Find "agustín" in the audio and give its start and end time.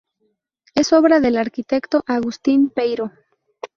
2.07-2.71